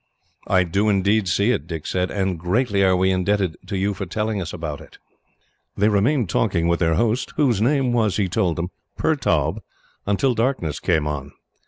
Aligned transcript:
"I 0.47 0.63
do 0.63 0.89
indeed 0.89 1.27
see 1.27 1.51
it," 1.51 1.67
Dick 1.67 1.85
said, 1.85 2.09
"and 2.09 2.39
greatly 2.39 2.83
are 2.83 2.95
we 2.95 3.11
indebted 3.11 3.55
to 3.67 3.77
you 3.77 3.93
for 3.93 4.07
telling 4.07 4.41
us 4.41 4.51
of 4.51 4.63
it." 4.81 4.97
They 5.77 5.89
remained 5.89 6.27
talking 6.27 6.67
with 6.67 6.79
their 6.79 6.95
host, 6.95 7.33
whose 7.37 7.61
name 7.61 7.93
was, 7.93 8.17
he 8.17 8.27
told 8.27 8.55
them, 8.55 8.69
Pertaub, 8.97 9.61
until 10.07 10.33
darkness 10.33 10.79
came 10.79 11.05
on. 11.05 11.33